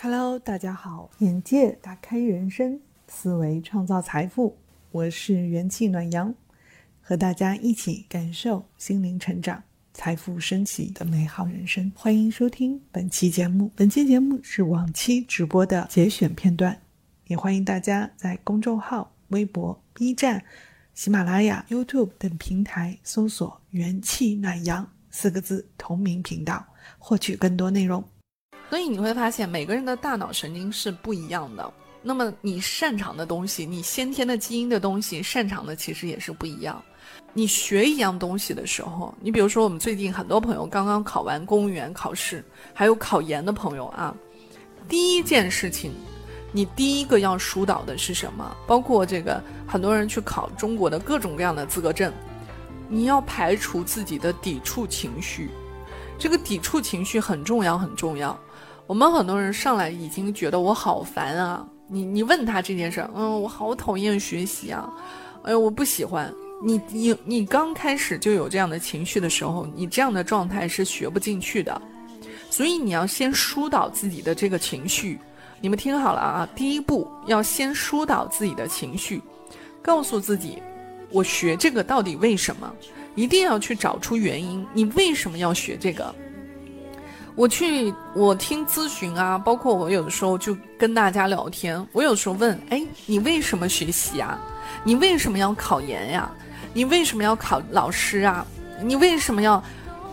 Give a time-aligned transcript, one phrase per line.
[0.00, 4.56] Hello，大家好，眼界打开人生，思维创造财富，
[4.92, 6.32] 我是元气暖阳，
[7.02, 9.60] 和大家一起感受心灵成长、
[9.92, 11.90] 财富升起的美好人生。
[11.96, 16.80] 欢迎收听本期节目，本期节目是往期直播的节选片段，
[17.26, 20.44] 也欢迎大家在公众号、微博、B 站、
[20.94, 26.64] 喜马拉雅、YouTube 等平台搜索“元气暖阳”四个字同名频道，
[27.00, 28.04] 获取更多内容。
[28.68, 31.72] 所以你会发现，每个人的大脑神经是不一样的。
[32.02, 36.82] 那么你擅长的东西，你先天的基因的东西，擅长的其实也是不一样。
[37.32, 44.14] 你学一样东西的时候，你比如说我们最近很多朋友刚刚考完公务员考试，还有考研的朋友啊，
[44.88, 45.92] 第一件事情，
[46.52, 48.56] 你第一个要疏导的是什么？
[48.66, 52.12] 包括这个很多人去考中国的各种各样的资格证，
[52.88, 55.50] 你要排除自己的抵触情绪，
[56.18, 58.38] 这个抵触情绪很重要，很重要。
[58.88, 61.68] 我们很多人上来已经觉得我好烦啊！
[61.88, 64.90] 你你问他这件事，嗯，我好讨厌学习啊，
[65.42, 66.32] 哎呦，我不喜欢。
[66.64, 71.78] 你你你刚开始就有这样的情绪的时候，你这样的状态是学不进去的。
[72.48, 75.18] 所以你要先疏导自己的这个情绪。
[75.60, 79.20] 你们听好了啊，第一步要先疏导自己的情绪，
[79.82, 80.62] 告诉自己，
[81.10, 82.72] 我学这个到底为什么？
[83.14, 86.14] 一定要去找出原因，你为什么要学这个？
[87.38, 91.86] 我去，我听咨询啊，包括我有的时候就跟大家聊天。
[91.92, 94.36] 我有时候问，哎，你为什么学习啊？
[94.82, 96.28] 你为什么要考研呀？
[96.72, 98.44] 你为什么要考老师啊？
[98.82, 99.62] 你为什么要？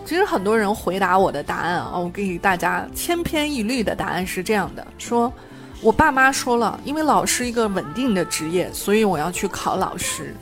[0.05, 5.33] 其实很多人回答我的答案啊，我给大家千篇一律的答案是这样的：说，
[5.81, 10.35] 我爸妈说了，因为老师一个稳定的职业，所以我要去考老师。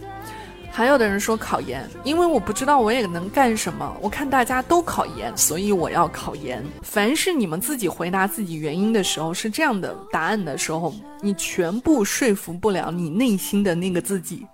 [0.76, 3.96] 还有的人说考研，因为我不知道我也能干什么。
[4.02, 6.66] 我看大家都考研，所以我要考研。
[6.82, 14.48] 凡是你们自己回答自己原因的时候是这样的答案的时候，你全部说服不了你内心的那个自己。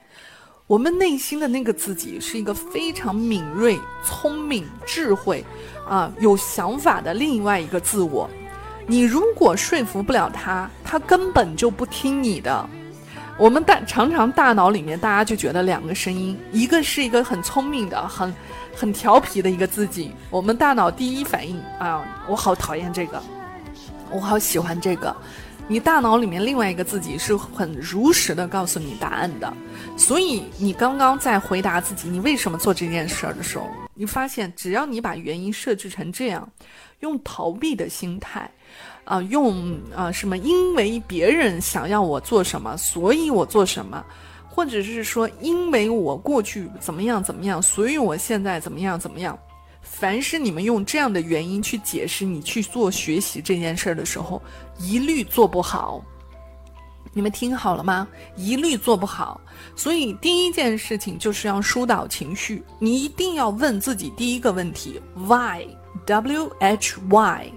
[0.68, 5.46] 我们内心的那个自己是一个非常敏锐、聪明、智慧，
[5.88, 8.30] 啊，有想法的另外一个自我。
[8.86, 12.70] 你如果说服不了他，他根本就不听你的。
[13.40, 18.36] 我们大常常大脑里面，大家就觉得两个声音，一个是一个很聪明的、很
[18.76, 20.12] 很调皮的一个自己。
[20.30, 23.24] 我们大脑第一反应啊，我好讨厌这个，
[24.12, 25.16] 我好喜欢这个。
[25.70, 29.54] 你大脑里面另外一个自己是很如实的告诉你答案的。
[29.96, 36.46] 所以你刚刚在回答自己你为什么做这件事儿的时候，你发现只要你把原因设置成这样，
[37.00, 38.52] 用逃避的心态。
[39.06, 40.38] 啊，用啊什么？
[40.38, 44.04] 因为别人想要我做什么，所以我做什么，
[44.48, 49.38] 或者是说，因为我过去怎么样怎么样，所以我现在怎么样怎么样。
[49.82, 54.42] 凡是你们用这样的原因去解释你去做学习这件事儿的时候，
[54.78, 56.04] 一律做不好。
[57.12, 58.08] 你们听好了吗？
[58.36, 59.42] 一律做不好。
[59.76, 67.52] 所以第一件事情就是要疏导情绪，你一定要问自己第一个问题：Why？W H Y。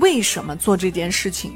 [0.00, 1.52] 为什么做这件事情？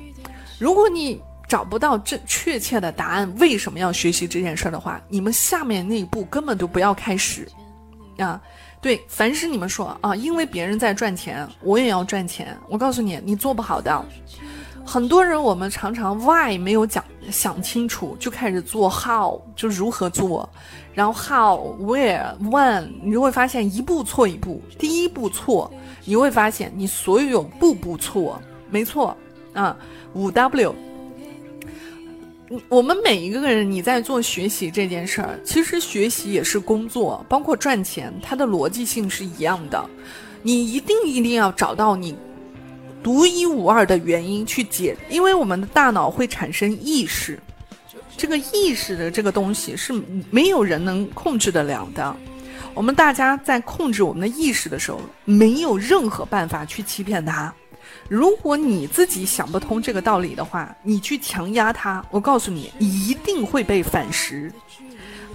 [0.59, 7.49] 如果你找不到这确切的答案，为什么要学习这件事儿的话，你们下面那一步根本就不要开始，
[8.19, 8.41] 啊，
[8.81, 14.05] 对，凡是你们说啊，因为别人在赚钱，我也要赚钱，我告诉你，你做不好的。
[14.91, 20.51] 很多人我们常常 why 没有讲想清楚，就开始做 how 就如何做，
[20.93, 25.73] 然后 how where when 你就会发现一步错一步，第一步错。
[26.05, 29.17] 你会发现，你所有步步错，没错
[29.53, 29.77] 啊。
[30.15, 30.75] 五 W，
[32.69, 39.81] 我们每一个人，你在做学习这件事儿，其实学习也是工作，包括赚钱，它的逻辑性是一样的。
[40.43, 42.17] 你一定一定要找到你
[43.03, 47.39] 独一无二的原因去解，因为我们的大脑会产生意识，
[48.17, 49.93] 这个意识的这个东西是
[50.31, 52.17] 没有人能控制得了的。
[52.75, 57.53] 我们大家在控制我们的意识的时候，没有任何办法去欺骗他。
[58.09, 64.53] 如果你自己想不通这个道理的话，你去强压他，我告诉你，一定会被反噬。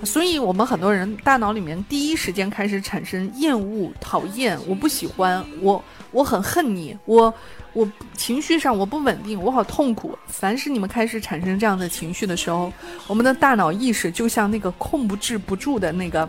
[0.03, 5.83] 所以，我们很多人大脑里面第一时间开始产生厌恶、讨厌，我不喜欢，我
[6.15, 7.33] 我很恨你，我
[7.73, 7.85] 我
[8.15, 10.17] 情绪上我不稳定，我好痛苦。
[10.27, 12.71] 凡是你们开始产生这样的情绪的时候，
[13.05, 16.27] 我们的大脑意识就像那个控不制不住的那个。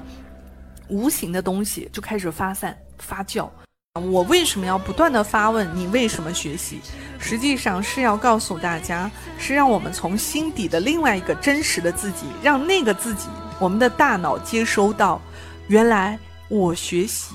[0.88, 3.48] 无形的东西就开始发散发酵。
[3.94, 5.68] 我为什么要不断的发问？
[5.74, 6.80] 你为什么学习？
[7.18, 13.26] 实际上是要告诉大家，是让我们从心底的另外一个真实的自己，让那个自己，
[13.58, 15.20] 我们的大脑接收到，
[15.66, 16.16] 原来
[16.48, 17.34] 我学习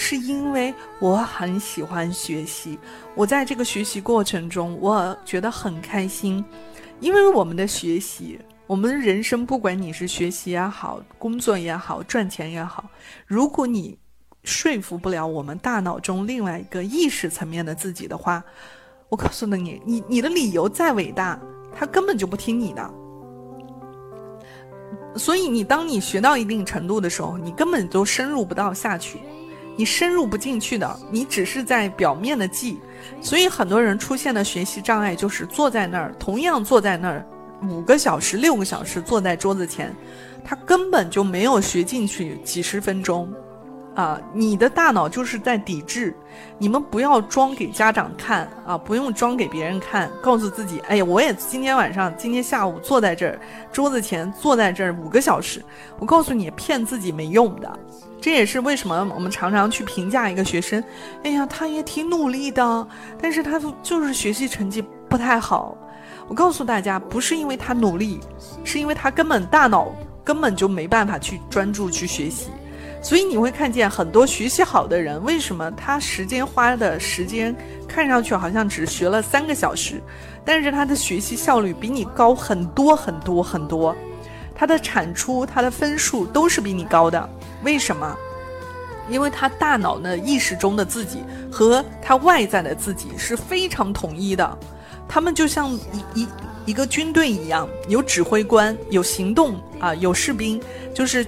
[0.00, 2.78] 是因为我很喜欢学习，
[3.16, 6.42] 我在这个学习过程中，我觉得很开心。
[7.00, 12.88] 因为我们的学习，我们人生，不管你是学习也好，工作也好，赚钱也好，
[13.26, 13.98] 如果你
[14.44, 18.42] 说服不了我们大脑中另外一个意识层面的自己的话，
[19.08, 21.40] 我告诉了你，你你的理由再伟大，
[21.76, 22.88] 他根本就不听你的。
[25.16, 29.18] 所以，你当你学到一定程度的时候，你根本都深入不到下去。
[29.78, 32.80] 你深入不进去的，你只是在表面的记，
[33.20, 37.24] 所以很多人出现的学习障碍就是坐在那儿，同样坐在那儿
[37.62, 39.94] 五个小时、六个小时坐在桌子前，
[40.44, 43.32] 他根本就没有学进去几十分钟。
[43.94, 46.12] 啊，你的大脑就是在抵制，
[46.56, 53.40] 你们不要装给家长看啊，不用装给别人看，告诉自己，哎呀，我也今天晚上、今天下午坐在这儿
[53.72, 55.64] 桌子前坐在这儿五个小时，
[56.00, 57.78] 我告诉你，骗自己没用的。
[58.20, 60.82] 这也是为什么我们常常去评价一个学生，
[61.22, 62.88] 哎呀，他也挺努力的，
[63.20, 65.76] 但是他就是学习成绩不太好。
[66.26, 68.20] 我告诉大家，不是因为他努力，
[68.64, 72.50] 是因为他根本大脑根本就没办法去专注去学习。
[73.00, 77.54] 所以你会看见很多学习好的人，为什么他时间花的时间
[77.86, 80.02] 看上去好像只学了三个小时，
[80.44, 83.94] 但是他的学习效率比你高很多很多很多，
[84.58, 87.30] 他的产出、他的分数都是比你高的。
[87.62, 88.16] 为什么？
[89.08, 94.58] 因为他大脑呢意识中的自己和他外在的自己是非常统一的，
[95.08, 96.28] 他们就像一一
[96.66, 100.60] 一个军队一样，有指挥官，有行动啊，有士兵，
[100.92, 101.24] 就是。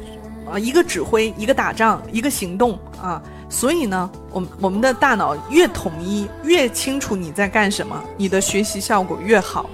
[0.50, 3.23] 啊，一个指挥，一个打仗，一个行动啊！
[3.49, 9.71] 所以呢，我们我们的大脑越统一，越清楚你在干什么，你的学习效果越好。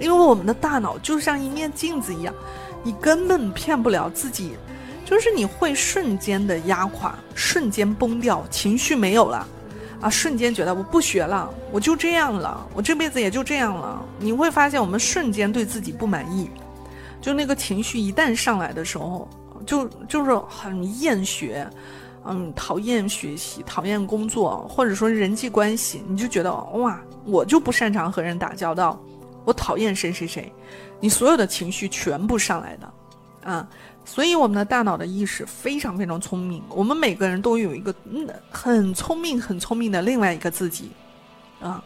[0.00, 2.34] 因为我们的大脑就像一面镜子一样，
[2.82, 4.52] 你根本骗不了自己，
[5.04, 9.46] 就是你会瞬间的压垮，瞬间崩掉，情绪没有了，
[10.00, 14.04] 啊，瞬间觉得我不学了，我就这样了，我这辈子也就这样了。
[14.18, 16.50] 你会发现，我们瞬间对自己不满意，
[17.20, 19.28] 就那个情绪一旦上来的时候。
[19.64, 21.68] 就就是很厌学，
[22.24, 28.96] 嗯，讨厌学习，讨厌工作，或者说人际关系，你就觉得哇，我就不擅长和人打交道，
[29.46, 30.52] 我讨厌谁谁谁，
[31.00, 32.92] 你所有的情绪全部上来的，
[33.50, 33.68] 啊，
[34.04, 40.90] 所以我们的大脑的意识非常非常聪明，我们每个人都有一个嗯很聪明很聪明的另外一个自己，
[41.60, 41.82] 啊，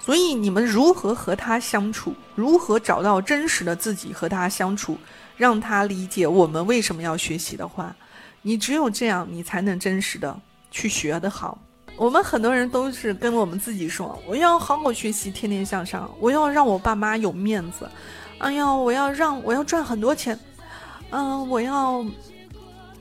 [0.00, 4.98] 所以你们如何和他相处，如何找到真实的自己和他相处。
[5.38, 7.94] 让他理解我们为什么要学习的话，
[8.42, 10.36] 你只有这样，你才能真实的
[10.68, 11.56] 去学得好。
[11.98, 17.90] 我们很多人都是跟我们自己说：“我要好好学习，天天向上，我要让我爸妈有面子。”
[18.38, 20.38] 哎呀，我要让我要赚很多钱，
[21.10, 22.06] 嗯，我要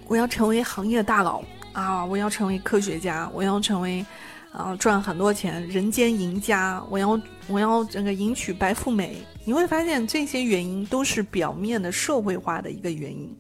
[0.08, 4.06] 我要成为行业大佬啊，我要成为科学家，我要成为。
[4.54, 9.22] 啊，赚很多钱，人间赢家，我要我要这个迎娶白富美。
[9.44, 13.38] 你会发现这些原因都是表面的社会化的一个原因，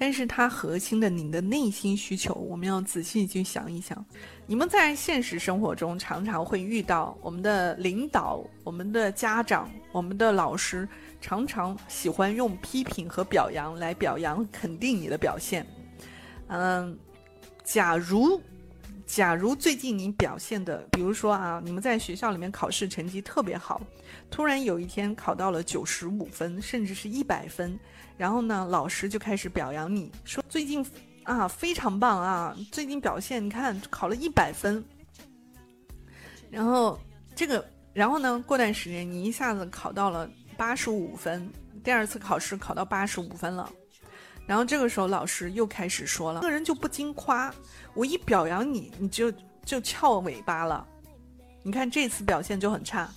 [0.00, 4.04] 但是它核心的你的内心需求，我们要仔细去想一想。
[4.46, 10.88] 你们在现实生活中常常会遇到我们的领导、我们的家长、我们的老师，
[11.20, 15.66] 常常喜欢用批评和表扬来表扬肯定你的表现。
[16.46, 16.96] 嗯，
[17.64, 18.40] 假如。
[19.06, 23.80] 假如最近你表现的，比如说啊，你们在学校里面考试成绩特别好，
[24.30, 27.80] 突然有一天考到了九十五分，甚至是一百分，
[28.18, 30.84] 然后呢，老师就开始表扬你说最近
[31.22, 34.84] 啊非常棒啊，最近表现你看考了一百分，
[36.50, 37.00] 然后
[37.34, 41.48] 这个，然后呢，过段时间你一下子考到了八十五分，
[41.84, 43.70] 第二次考试考到八十五分了。
[44.46, 47.54] 然后这个时候，老师又开始说了：“个人就不经夸，
[47.92, 49.30] 我一表扬你，你就
[49.62, 50.84] 就翘尾巴了。
[51.62, 53.08] 你看这次表现就很差。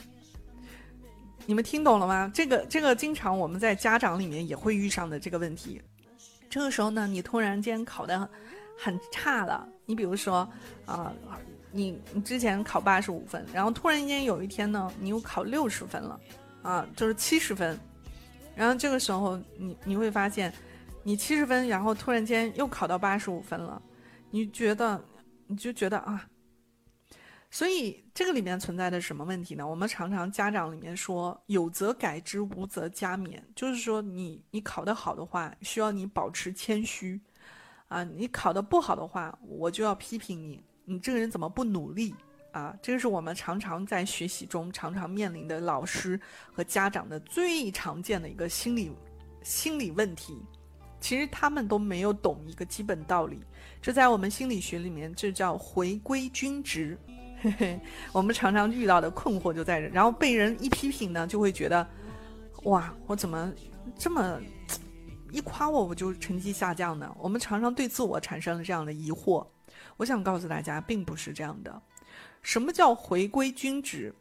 [1.46, 2.32] 你们听懂了吗？
[2.34, 5.82] 这个这个，经常我们在家长里面也会遇上的这个问题。
[6.50, 8.30] 这个时候呢，你突然间考的
[8.78, 9.68] 很差了。
[9.86, 10.48] 你比如说
[10.86, 11.14] 啊，
[11.72, 16.20] 你你之前考八十五分，然后突然间有一天呢，你又考六十分了，
[16.62, 17.80] 啊，就是七十分。
[18.56, 20.54] 然后这个时候，你你会发现。”
[21.04, 23.82] 你七十分，然后突然间又考到八十五分了，
[24.30, 25.04] 你觉得，
[25.48, 26.24] 你就觉得啊，
[27.54, 29.68] 所以这个里面存在的什么问题呢？
[29.68, 37.20] 我们常常家长里面说“有则改之，无则加勉”，就是说你你考得好的话，需要你保持谦虚，
[37.90, 42.16] 啊，你考得不好的话，我就要批评你，你这个人怎么不努力
[42.54, 42.74] 啊？
[42.82, 46.18] 这个是我们常常在学习中常常面临的老师
[46.54, 48.94] 和家长的最常见的一个心理
[49.44, 50.42] 心理问题。
[51.02, 53.44] 其实他们都没有懂一个基本道理，
[53.82, 56.98] 这在我们心理学里面，这叫回归均值。
[57.42, 57.82] 嘿嘿，
[58.12, 61.86] 我们常常遇到的困惑就在这，然后被人一批评呢，就会觉得，
[62.66, 63.52] 哇，我怎么
[63.98, 64.40] 这么
[65.32, 67.12] 一夸我，我就成绩下降呢？
[67.20, 69.44] 我们常常对自我产生了这样的疑惑。
[69.98, 71.82] 我想告诉大家，并不是这样的。
[72.44, 74.14] 什么叫回归均值？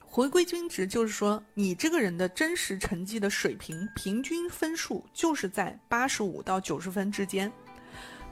[0.00, 7.52] 回归均值就是说，你这个人的真实成绩的水平平均分数就是在八十五到九十分之间。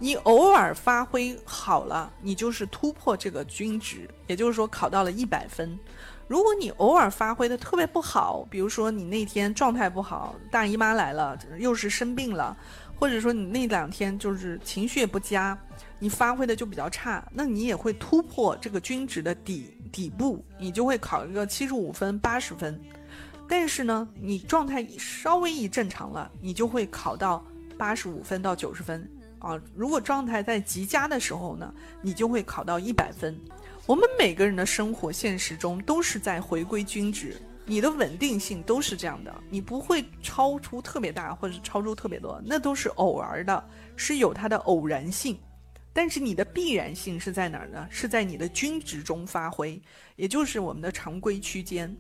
[0.05, 5.79] 你偶尔发挥好了，你就是突破这个均值，也就是说考到了一百分。
[6.29, 12.55] 如果你偶尔发挥的特别不好，比如说你那天状态不好，大姨妈来了，又是生病了，
[12.95, 15.59] 或者说你那两天就是情绪也不佳，
[15.99, 22.79] 你发挥的就比较差，那你也会突破这个均值的底底部，你就会考一个七十五分、八十分。
[23.49, 27.43] 但是呢，你状态稍微一正常了，你就会考到
[27.79, 29.11] 八十五分到九十分
[29.45, 29.61] 啊。
[29.75, 33.39] 如果状态在极佳的时候呢，你就会考到一百分。
[33.87, 37.37] 我们每个人的生活现实中都是在回归均值，
[37.67, 45.39] 你的稳定性都是这样的，你不会超出特别大，或者超出特别多，那都是偶尔的，是有它的偶然性。
[45.93, 47.87] 但是你的必然性是在哪儿呢？
[47.91, 49.81] 是在你的均值中发挥，
[50.17, 51.95] 也就是我们的常规区间。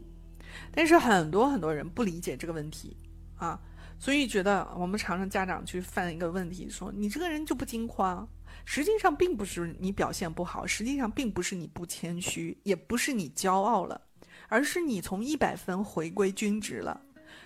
[0.72, 2.96] 但是很多很多人不理解这个问题
[3.36, 3.60] 啊，
[4.04, 8.28] 所以觉得我们常常家长去犯一个问题，说你这个人就不惊慌。
[8.66, 13.98] 实际上并不是你表现不好，实际上并不是你不谦虚，也不是你骄傲了，
[14.48, 17.00] 而是你从一百分回归均值了。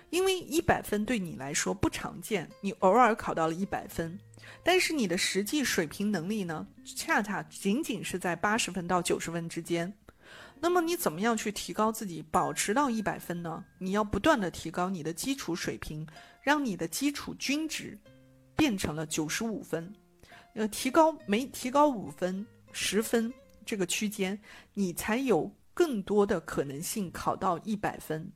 [0.09, 4.19] 因为一百分对你来说不常见，你偶尔考到了一百分，
[4.61, 9.93] 但是你的实际水平能力呢，恰恰仅仅是在八十分到九十分之间。
[10.61, 13.63] 那么你怎么样去提高自己，保持到一百分呢？
[13.77, 16.05] 你要不断的提高你的基础水平，
[16.41, 17.97] 让你的基础均值
[18.55, 19.93] 变成了九十五分。
[20.55, 23.33] 呃，提高没提高五分、十分
[23.65, 24.37] 这个区间，
[24.73, 28.29] 你才有更多的可能性考到一百分。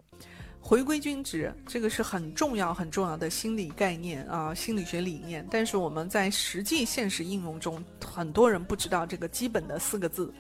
[0.61, 5.45] 回归均值，这个是很重要、很重要的心理概念啊，心理学理念。
[5.51, 10.33] 但是我们在实际现实应用中，很多人不知道这个基本的四个字。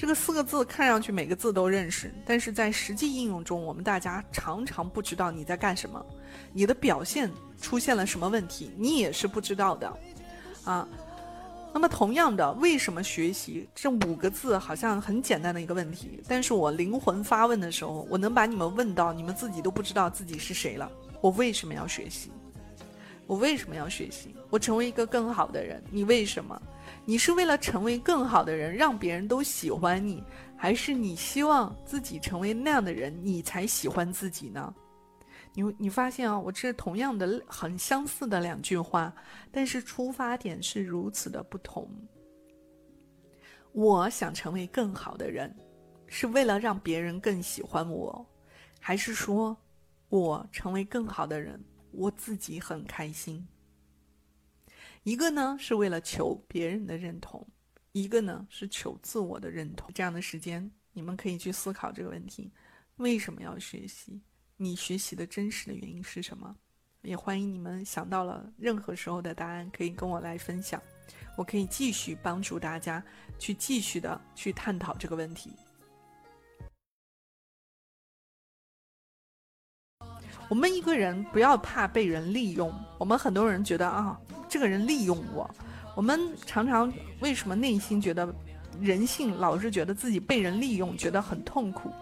[0.00, 6.02] 这个四个字看上去每个字都认识，但是在实际应用中，我们大家常常不知道你在干什么，
[6.54, 7.30] 你的表现
[7.60, 9.92] 出现了什么问题，你也是不知道的，
[10.64, 10.88] 啊。
[11.74, 16.22] 那么，同样的，为什么学习这五个字好像很简单的一个问题？
[16.26, 20.90] 但是我灵魂发问的时候，我能把你们问到，你们自己都不知道自己是谁了。
[21.20, 22.32] 我为什么要学习？
[23.26, 24.34] 我为什么要学习？
[24.48, 25.84] 我成为一个更好的人。
[25.90, 26.58] 你为什么？
[27.10, 30.22] 你是为了成为更好的人，让别人都喜欢你，
[30.56, 34.72] 还是你希望自己成为那样的人，你才喜欢自己呢？
[35.52, 39.12] 你你发现啊，我这同样的很相似的两句话，
[39.50, 41.90] 但是出发点是如此的不同。
[43.72, 45.52] 我想成为更好的人，
[46.06, 48.24] 是为了让别人更喜欢我，
[48.78, 49.56] 还是说
[50.10, 53.44] 我成为更好的人，我自己很开心？
[55.02, 57.46] 一个呢是为了求别人的认同，
[57.92, 59.90] 一个呢是求自我的认同。
[59.94, 62.52] 这样的时间，你们可以去思考这个问题：
[62.96, 64.20] 为什么要学习？
[64.56, 66.54] 你学习的真实的原因是什么？
[67.02, 70.80] 也欢迎你们想到了任何时候的答案，可以跟我来分享，
[71.34, 73.02] 我可以继续帮助大家
[73.38, 75.50] 去继续的去探讨这个问题。
[80.50, 85.48] 我们一个人不要怕被人利用，我们很多人觉得啊，这个人利用我，
[85.94, 88.28] 我们常常为什么内心觉得
[88.80, 91.92] 人性老是觉得自己被人利用，觉得很痛苦？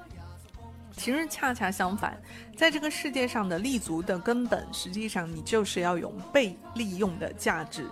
[0.96, 2.18] 其实恰恰相反，
[2.56, 7.86] 在这个世界上的立足的根本，实际上你就是要有被利用的价值。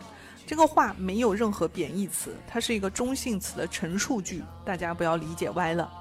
[0.47, 5.93] 这个话没有任何贬义词，它是一个中性词的陈述句，大家不要理解歪了。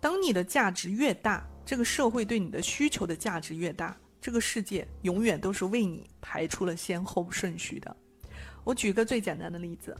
[0.00, 7.96] 当你的价值越大，这个社会对你的需求的价值越大，这个世界永远都是为你排出了先后顺序的。
[8.64, 9.96] 我举个最简单的例子，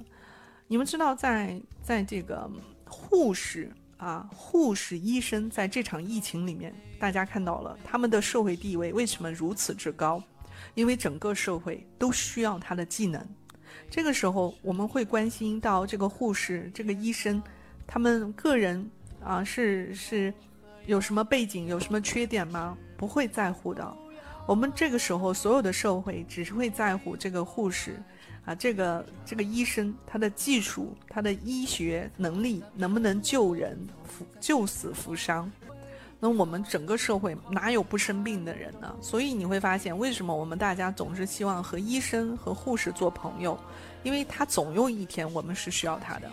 [0.66, 2.50] 你们知道，在在这个
[2.86, 3.70] 护士。
[4.00, 10.24] 啊，护士、医生在这场疫情里面，大家看到了他们的社会地位为什么如此之高？
[10.74, 13.22] 因为整个社会都需要他的技能。
[13.90, 17.42] 这个时候，我们会关心到这个护士、这个医生，
[17.86, 18.90] 他们个人
[19.22, 20.32] 啊是是
[20.86, 22.76] 有什么背景、有什么缺点吗？
[22.96, 23.96] 不会在乎的。
[24.46, 28.02] 我们这个时候，所有的社会只是会在乎这个护士。
[28.46, 33.78] 啊，这个这个医生他的技术，他的医学能力能不能救人、
[34.40, 35.50] 救死扶伤？
[36.18, 38.94] 那我们整个社会哪有不生病的人呢？
[39.00, 43.58] 所以你会发现，为什么我们大家总是希望和医生和护士做朋友？
[44.02, 46.30] 因为他总有一天我们是需要他的。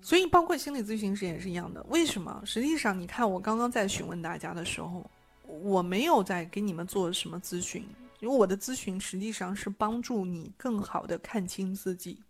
[0.00, 1.84] 所以，包括心理咨询师也是一样的。
[1.88, 2.40] 为什么？
[2.44, 5.10] 实际上，你看我刚刚在询问大家的时候，
[5.46, 7.86] 我没有在给你们做什么咨询，
[8.20, 12.22] 因为我的咨询实际上是帮助你更好的看清自己。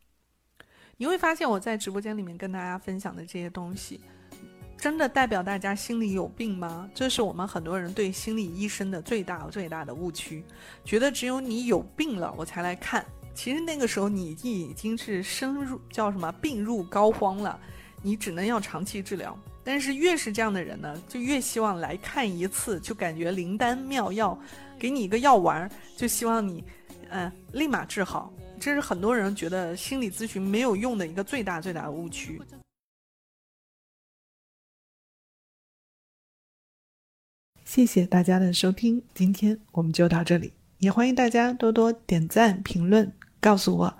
[0.96, 4.00] 你会发现我在直播间里面跟大家分享的这些东西，
[4.76, 6.90] 真的代表大家心里有病吗？
[6.92, 10.42] 这是我们很多人对心理医生的最大最大的误区，
[10.84, 13.04] 觉得只有你有病了我才来看。
[13.38, 17.56] 其实那个时候你已经是深入叫什么病入膏肓了，
[18.02, 19.38] 你只能要长期治疗。
[19.62, 24.36] 但是越是这样的人呢，就越希望来看一次，就感觉灵丹妙药，
[24.76, 26.64] 给你一个药丸，就希望你，
[27.10, 28.34] 嗯，立马治好。
[28.58, 32.42] 这是很多人觉得心理咨询没有用的一个最大最大的误区。
[37.64, 43.12] 谢谢大家的收听，今天我们就到这里，也欢迎大家多多点赞评论。
[43.48, 43.94] 告诉我，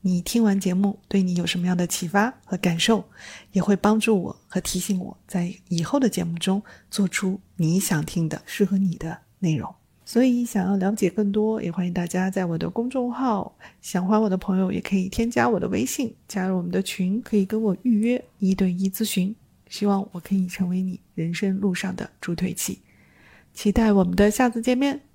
[0.00, 3.04] 你听完节目对你有什么样的启发和感受，
[3.52, 9.72] 也会帮助我和提醒我在以后的节目中做出你想听的、适合你的内容。
[10.04, 19.32] 所以，想要了解更多，也欢迎大家在我的公众号“想欢我的朋友”也可以添加我的微信，加入我们的群，可以跟我预约一对一咨询。
[19.68, 22.80] 希望我可以成为你人生路上的助推器，
[23.54, 25.07] 期待我们的下次见面。